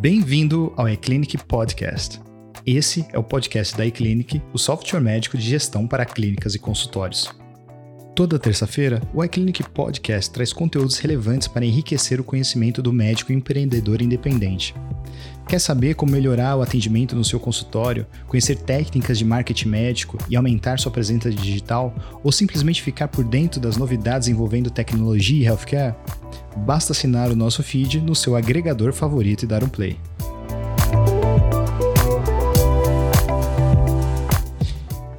[0.00, 2.20] Bem-vindo ao eClinic Podcast.
[2.64, 7.28] Esse é o podcast da eClinic, o software médico de gestão para clínicas e consultórios.
[8.14, 14.00] Toda terça-feira, o iClinic Podcast traz conteúdos relevantes para enriquecer o conhecimento do médico empreendedor
[14.00, 14.72] independente.
[15.46, 20.36] Quer saber como melhorar o atendimento no seu consultório, conhecer técnicas de marketing médico e
[20.36, 25.94] aumentar sua presença digital, ou simplesmente ficar por dentro das novidades envolvendo tecnologia e healthcare?
[26.56, 29.98] Basta assinar o nosso feed no seu agregador favorito e dar um play.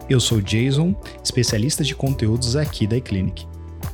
[0.09, 3.47] Eu sou Jason, especialista de conteúdos aqui da iClinic.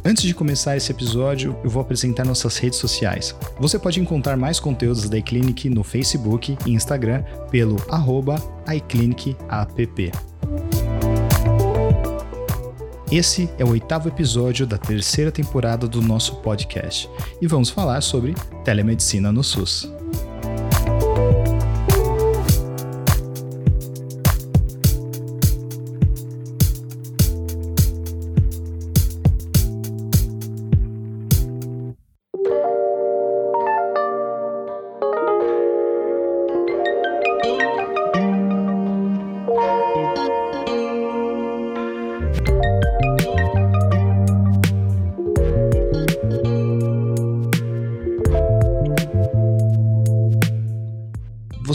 [0.08, 3.36] Antes de começar esse episódio, eu vou apresentar nossas redes sociais.
[3.60, 7.78] Você pode encontrar mais conteúdos da iClinic no Facebook e Instagram pelo
[8.72, 10.12] iClinicApp.
[13.12, 17.10] Esse é o oitavo episódio da terceira temporada do nosso podcast
[17.42, 19.92] e vamos falar sobre telemedicina no SUS.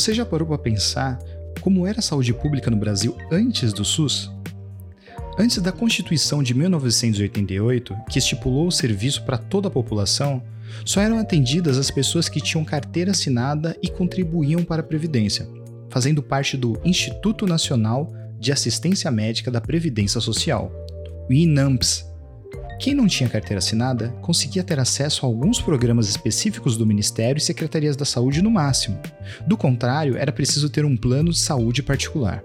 [0.01, 1.19] Você já parou para pensar
[1.61, 4.31] como era a saúde pública no Brasil antes do SUS?
[5.39, 10.43] Antes da Constituição de 1988, que estipulou o serviço para toda a população,
[10.87, 15.47] só eram atendidas as pessoas que tinham carteira assinada e contribuíam para a Previdência,
[15.91, 20.73] fazendo parte do Instituto Nacional de Assistência Médica da Previdência Social,
[21.29, 22.10] o INAMPS,
[22.81, 27.43] quem não tinha carteira assinada conseguia ter acesso a alguns programas específicos do Ministério e
[27.43, 28.99] secretarias da saúde no máximo.
[29.47, 32.43] Do contrário, era preciso ter um plano de saúde particular.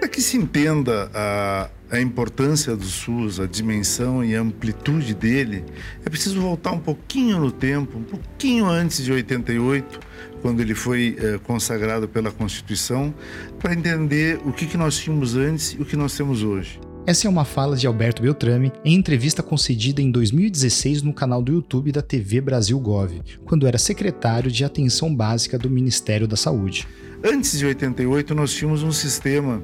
[0.00, 5.64] Para que se entenda a, a importância do SUS, a dimensão e a amplitude dele,
[6.04, 10.00] é preciso voltar um pouquinho no tempo, um pouquinho antes de 88,
[10.42, 13.14] quando ele foi eh, consagrado pela Constituição,
[13.60, 16.80] para entender o que, que nós tínhamos antes e o que nós temos hoje.
[17.06, 21.52] Essa é uma fala de Alberto Beltrame em entrevista concedida em 2016 no canal do
[21.52, 26.84] YouTube da TV Brasil Gov, quando era secretário de Atenção Básica do Ministério da Saúde.
[27.22, 29.62] Antes de 88, nós tínhamos um sistema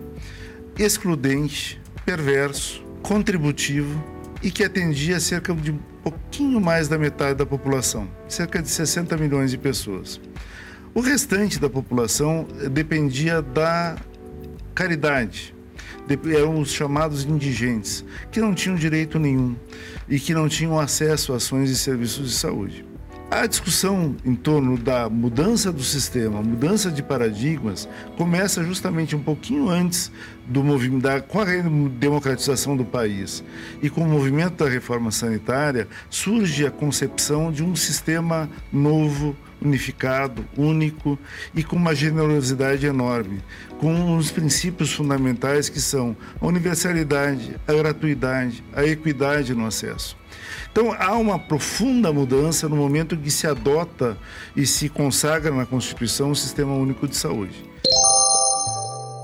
[0.78, 4.00] excludente, perverso, contributivo
[4.40, 9.50] e que atendia cerca de pouquinho mais da metade da população, cerca de 60 milhões
[9.50, 10.20] de pessoas.
[10.94, 13.96] O restante da população dependia da
[14.76, 15.51] caridade,
[16.34, 19.56] eram os chamados indigentes, que não tinham direito nenhum
[20.08, 22.92] e que não tinham acesso a ações e serviços de saúde.
[23.32, 29.70] A discussão em torno da mudança do sistema, mudança de paradigmas, começa justamente um pouquinho
[29.70, 30.12] antes
[30.46, 31.46] do movimento da, com a
[31.98, 33.42] democratização do país
[33.82, 40.44] e com o movimento da reforma sanitária surge a concepção de um sistema novo, unificado,
[40.56, 41.18] único
[41.54, 43.40] e com uma generosidade enorme,
[43.78, 50.16] com uns princípios fundamentais que são a universalidade, a gratuidade, a equidade no acesso.
[50.70, 54.16] Então há uma profunda mudança no momento que se adota
[54.56, 57.72] e se consagra na Constituição um sistema único de saúde.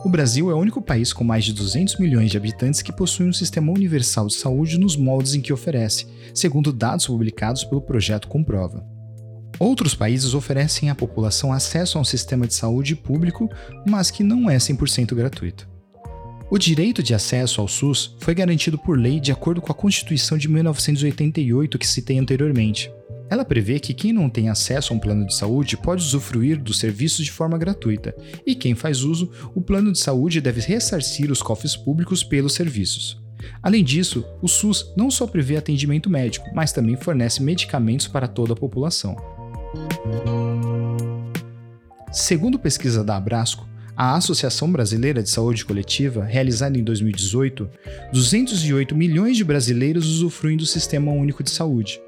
[0.05, 3.26] O Brasil é o único país com mais de 200 milhões de habitantes que possui
[3.26, 8.28] um sistema universal de saúde nos moldes em que oferece, segundo dados publicados pelo projeto
[8.28, 8.98] Comprova.
[9.59, 13.51] Outros países oferecem à população acesso a um sistema de saúde público,
[13.87, 15.69] mas que não é 100% gratuito.
[16.51, 20.39] O direito de acesso ao SUS foi garantido por lei de acordo com a Constituição
[20.39, 22.91] de 1988 que citei anteriormente.
[23.29, 26.79] Ela prevê que quem não tem acesso a um plano de saúde pode usufruir dos
[26.79, 28.17] serviços de forma gratuita,
[28.47, 33.21] e quem faz uso, o plano de saúde deve ressarcir os cofres públicos pelos serviços.
[33.63, 38.55] Além disso, o SUS não só prevê atendimento médico, mas também fornece medicamentos para toda
[38.55, 39.38] a população.
[42.11, 47.69] Segundo pesquisa da Abrasco, a Associação Brasileira de Saúde Coletiva, realizada em 2018,
[48.12, 52.00] 208 milhões de brasileiros usufruem do Sistema Único de Saúde.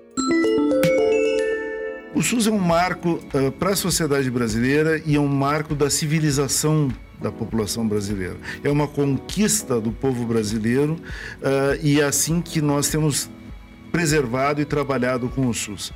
[2.15, 5.91] O SUS é um marco uh, para a sociedade brasileira e é um marco da
[5.91, 6.89] civilização
[7.21, 8.37] da população brasileira.
[8.65, 13.31] É uma conquista do povo brasileiro uh, e é assim que nós temos
[13.91, 15.93] preservado e trabalhado com o SUS.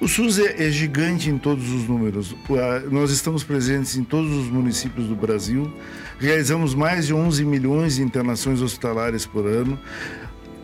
[0.00, 2.34] O SUS é, é gigante em todos os números.
[2.90, 5.72] Nós estamos presentes em todos os municípios do Brasil,
[6.18, 9.78] realizamos mais de 11 milhões de internações hospitalares por ano.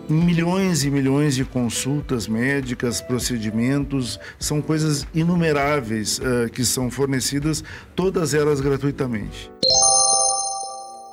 [0.08, 7.64] milhões e milhões de consultas médicas, procedimentos, são coisas inumeráveis uh, que são fornecidas,
[7.94, 9.50] todas elas gratuitamente.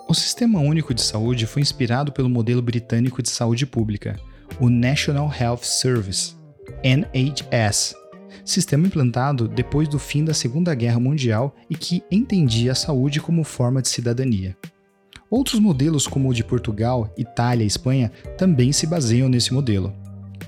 [0.10, 4.20] O Sistema Único de Saúde foi inspirado pelo modelo britânico de saúde pública,
[4.60, 6.36] o National Health Service,
[6.84, 7.96] NHS,
[8.46, 13.44] sistema implantado depois do fim da Segunda Guerra Mundial e que entendia a saúde como
[13.44, 14.56] forma de cidadania.
[15.30, 19.94] Outros modelos, como o de Portugal, Itália e Espanha, também se baseiam nesse modelo.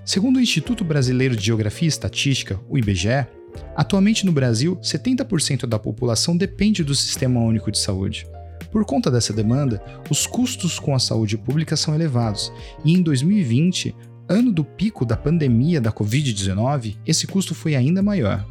[0.03, 3.27] Segundo o Instituto Brasileiro de Geografia e Estatística, o IBGE,
[3.75, 8.25] atualmente no Brasil, 70% da população depende do Sistema Único de Saúde.
[8.71, 12.51] Por conta dessa demanda, os custos com a saúde pública são elevados,
[12.85, 13.93] e em 2020,
[14.29, 18.47] ano do pico da pandemia da Covid-19, esse custo foi ainda maior.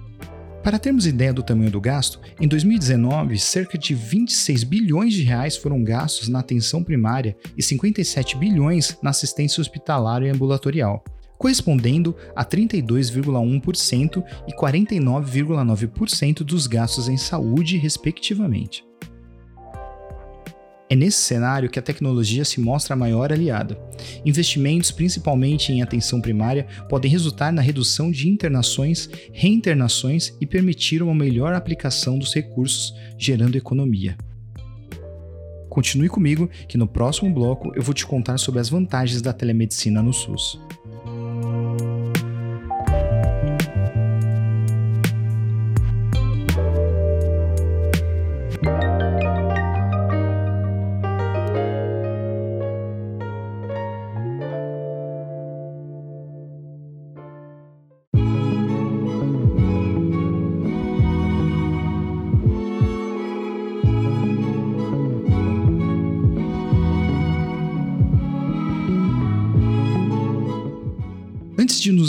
[0.62, 5.56] Para termos ideia do tamanho do gasto, em 2019, cerca de 26 bilhões de reais
[5.56, 11.02] foram gastos na atenção primária e 57 bilhões na assistência hospitalar e ambulatorial,
[11.38, 18.84] correspondendo a 32,1% e 49,9% dos gastos em saúde, respectivamente.
[20.92, 23.78] É nesse cenário que a tecnologia se mostra a maior aliada.
[24.26, 31.14] Investimentos, principalmente em atenção primária, podem resultar na redução de internações, reinternações e permitir uma
[31.14, 34.18] melhor aplicação dos recursos, gerando economia.
[35.68, 40.02] Continue comigo que no próximo bloco eu vou te contar sobre as vantagens da telemedicina
[40.02, 40.58] no SUS.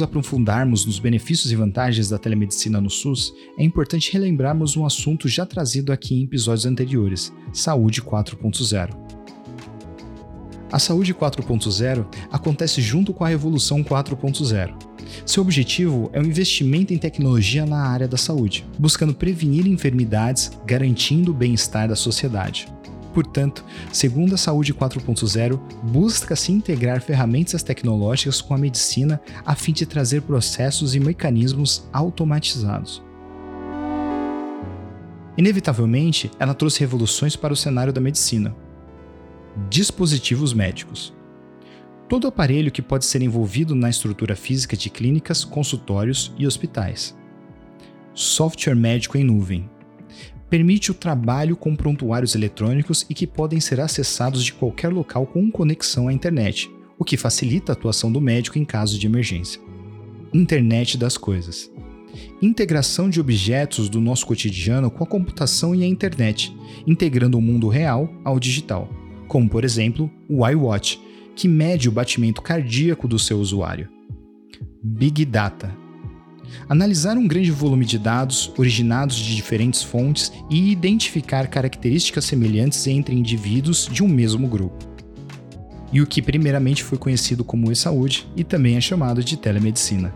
[0.01, 5.27] Nos aprofundarmos nos benefícios e vantagens da telemedicina no SUS, é importante relembrarmos um assunto
[5.27, 8.89] já trazido aqui em episódios anteriores: Saúde 4.0.
[10.71, 14.74] A Saúde 4.0 acontece junto com a Revolução 4.0.
[15.25, 21.31] Seu objetivo é o investimento em tecnologia na área da saúde, buscando prevenir enfermidades, garantindo
[21.31, 22.68] o bem-estar da sociedade.
[23.13, 29.86] Portanto, segundo a Saúde 4.0, busca-se integrar ferramentas tecnológicas com a medicina a fim de
[29.86, 33.04] trazer processos e mecanismos automatizados.
[35.38, 38.56] Inevitavelmente, ela trouxe revoluções para o cenário da medicina.
[39.69, 41.14] Dispositivos médicos.
[42.07, 47.18] Todo aparelho que pode ser envolvido na estrutura física de clínicas, consultórios e hospitais.
[48.14, 49.69] Software médico em nuvem,
[50.51, 55.50] permite o trabalho com prontuários eletrônicos e que podem ser acessados de qualquer local com
[55.50, 56.69] conexão à internet,
[57.00, 59.62] o que facilita a atuação do médico em caso de emergência.
[60.33, 61.71] Internet das coisas.
[62.42, 66.54] Integração de objetos do nosso cotidiano com a computação e a internet,
[66.86, 68.89] integrando o mundo real ao digital,
[69.30, 71.00] como por exemplo o iWatch,
[71.33, 73.88] que mede o batimento cardíaco do seu usuário.
[74.83, 75.81] Big Data
[76.68, 83.15] analisar um grande volume de dados originados de diferentes fontes e identificar características semelhantes entre
[83.15, 84.92] indivíduos de um mesmo grupo.
[85.92, 90.14] E o que primeiramente foi conhecido como e-saúde e também é chamado de telemedicina.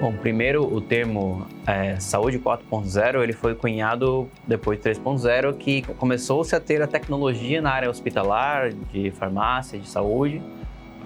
[0.00, 6.54] Bom, primeiro o termo é, saúde 4.0 ele foi cunhado depois de 3.0 que começou-se
[6.54, 10.42] a ter a tecnologia na área hospitalar, de farmácia, de saúde.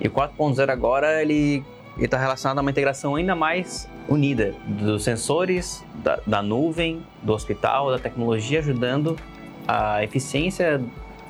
[0.01, 1.63] E 4.0 agora ele
[1.99, 7.33] e está relacionado a uma integração ainda mais unida dos sensores, da, da, nuvem, do
[7.33, 9.17] hospital, da tecnologia, ajudando
[9.67, 10.81] a eficiência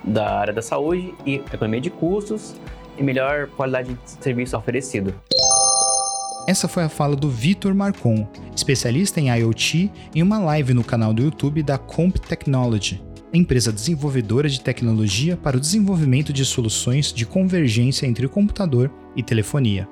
[0.04, 2.54] da área da saúde e economia de custos
[2.96, 5.14] e melhor qualidade de serviço oferecido.
[6.46, 11.12] Essa foi a fala do Vitor Marcon, especialista em IoT, em uma live no canal
[11.12, 13.02] do YouTube da Comp Technology,
[13.34, 19.86] empresa desenvolvedora de tecnologia para o desenvolvimento de soluções de convergência entre computador e telefonia.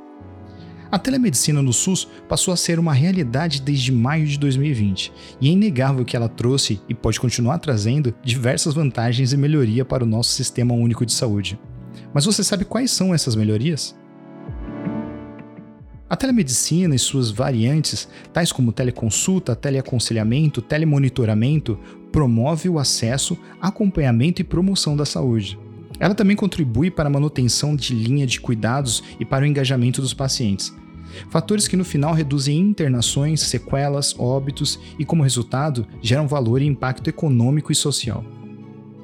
[0.96, 5.52] A telemedicina no SUS passou a ser uma realidade desde maio de 2020, e é
[5.52, 10.30] inegável que ela trouxe e pode continuar trazendo diversas vantagens e melhoria para o nosso
[10.30, 11.60] sistema único de saúde.
[12.14, 13.94] Mas você sabe quais são essas melhorias?
[16.08, 21.78] A telemedicina e suas variantes, tais como teleconsulta, teleaconselhamento, telemonitoramento,
[22.10, 25.58] promove o acesso, acompanhamento e promoção da saúde.
[26.00, 30.14] Ela também contribui para a manutenção de linha de cuidados e para o engajamento dos
[30.14, 30.72] pacientes.
[31.30, 37.08] Fatores que no final reduzem internações, sequelas, óbitos e, como resultado, geram valor e impacto
[37.08, 38.24] econômico e social.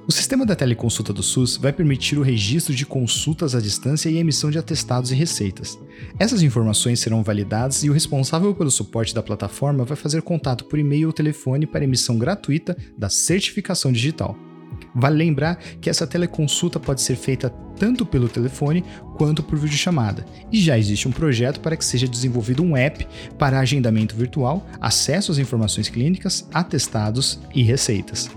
[0.04, 4.18] O sistema da teleconsulta do SUS vai permitir o registro de consultas à distância e
[4.18, 5.78] emissão de atestados e receitas.
[6.18, 10.78] Essas informações serão validadas e o responsável pelo suporte da plataforma vai fazer contato por
[10.78, 14.36] e-mail ou telefone para emissão gratuita da certificação digital.
[14.94, 18.84] Vale lembrar que essa teleconsulta pode ser feita tanto pelo telefone
[19.16, 23.06] quanto por videochamada, e já existe um projeto para que seja desenvolvido um app
[23.38, 28.30] para agendamento virtual, acesso às informações clínicas, atestados e receitas.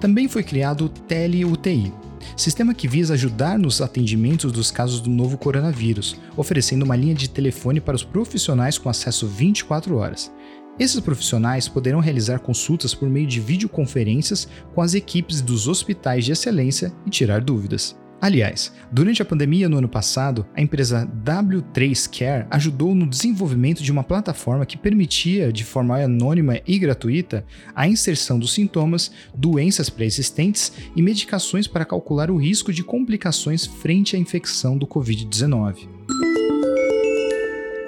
[0.00, 1.92] Também foi criado o Tele-UTI,
[2.36, 7.28] sistema que visa ajudar nos atendimentos dos casos do novo coronavírus, oferecendo uma linha de
[7.28, 10.32] telefone para os profissionais com acesso 24 horas.
[10.78, 16.32] Esses profissionais poderão realizar consultas por meio de videoconferências com as equipes dos hospitais de
[16.32, 17.96] excelência e tirar dúvidas.
[18.22, 23.90] Aliás, durante a pandemia no ano passado, a empresa W3 Care ajudou no desenvolvimento de
[23.90, 30.72] uma plataforma que permitia, de forma anônima e gratuita, a inserção dos sintomas, doenças pré-existentes
[30.94, 35.88] e medicações para calcular o risco de complicações frente à infecção do Covid-19.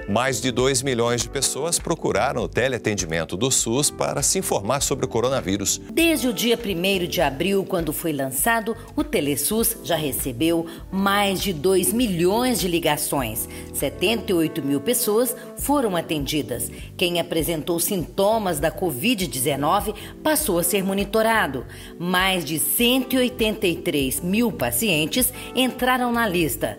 [0.07, 5.07] Mais de 2 milhões de pessoas procuraram o teleatendimento do SUS para se informar sobre
[5.07, 5.81] o coronavírus.
[5.91, 11.55] Desde o dia 1 de abril, quando foi lançado, o Telesus já recebeu mais de
[11.55, 13.49] 2 milhões de ligações.
[13.73, 16.71] 78 mil pessoas foram atendidas.
[16.99, 21.65] Quem apresentou sintomas da Covid-19 passou a ser monitorado.
[21.99, 26.79] Mais de 183 mil pacientes entraram na lista.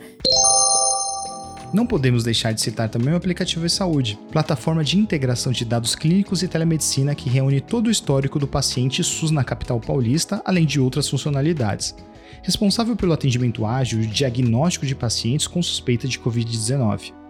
[1.75, 6.41] Não podemos deixar de citar também o aplicativo e-saúde, plataforma de integração de dados clínicos
[6.41, 10.79] e telemedicina que reúne todo o histórico do paciente SUS na capital paulista, além de
[10.79, 11.93] outras funcionalidades.
[12.41, 17.24] Responsável pelo atendimento ágil e diagnóstico de pacientes com suspeita de Covid-19.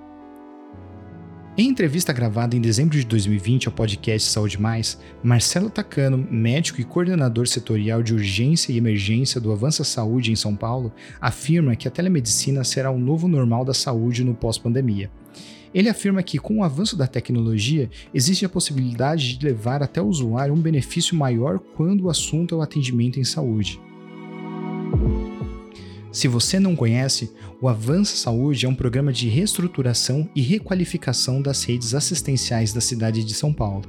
[1.58, 6.84] Em entrevista gravada em dezembro de 2020 ao podcast Saúde Mais, Marcelo Tacano, médico e
[6.84, 11.92] coordenador setorial de urgência e emergência do Avança Saúde em São Paulo, afirma que a
[11.92, 15.10] telemedicina será o novo normal da saúde no pós-pandemia.
[15.74, 20.08] Ele afirma que, com o avanço da tecnologia, existe a possibilidade de levar até o
[20.08, 23.80] usuário um benefício maior quando o assunto é o atendimento em saúde.
[26.16, 27.30] Se você não conhece,
[27.60, 33.22] o Avança Saúde é um programa de reestruturação e requalificação das redes assistenciais da cidade
[33.22, 33.84] de São Paulo.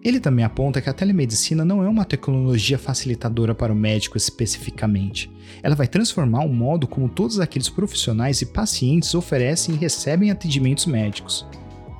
[0.00, 5.28] Ele também aponta que a telemedicina não é uma tecnologia facilitadora para o médico especificamente.
[5.60, 10.86] Ela vai transformar o modo como todos aqueles profissionais e pacientes oferecem e recebem atendimentos
[10.86, 11.44] médicos.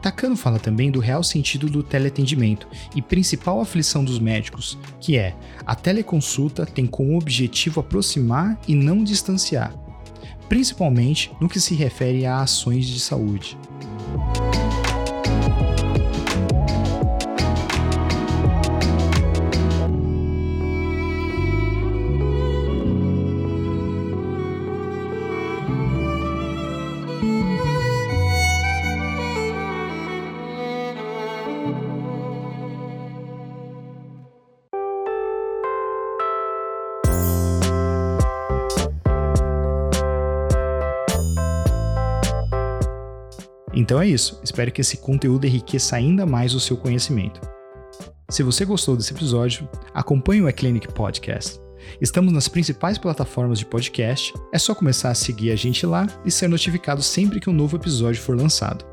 [0.08, 5.36] Takano fala também do real sentido do teleatendimento e principal aflição dos médicos, que é
[5.66, 9.70] a teleconsulta tem como objetivo aproximar e não distanciar,
[10.48, 13.58] principalmente no que se refere a ações de saúde.
[43.88, 47.40] Então é isso, espero que esse conteúdo enriqueça ainda mais o seu conhecimento.
[48.28, 51.58] Se você gostou desse episódio, acompanhe o eClinic Podcast.
[51.98, 56.30] Estamos nas principais plataformas de podcast, é só começar a seguir a gente lá e
[56.30, 58.84] ser notificado sempre que um novo episódio for lançado.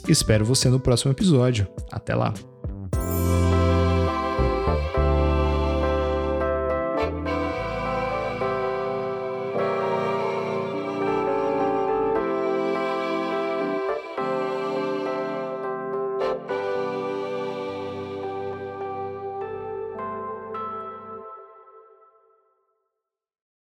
[0.08, 1.66] Espero você no próximo episódio.
[1.90, 2.32] Até lá!